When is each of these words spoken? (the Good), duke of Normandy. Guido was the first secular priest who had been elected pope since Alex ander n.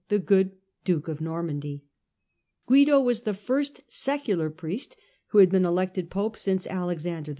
(the 0.09 0.17
Good), 0.17 0.53
duke 0.83 1.07
of 1.07 1.21
Normandy. 1.21 1.83
Guido 2.65 2.99
was 2.99 3.21
the 3.21 3.35
first 3.35 3.81
secular 3.87 4.49
priest 4.49 4.97
who 5.27 5.37
had 5.37 5.51
been 5.51 5.63
elected 5.63 6.09
pope 6.09 6.37
since 6.37 6.65
Alex 6.65 7.05
ander 7.05 7.29
n. 7.29 7.29